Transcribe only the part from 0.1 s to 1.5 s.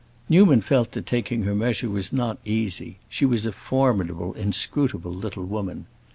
Newman felt that taking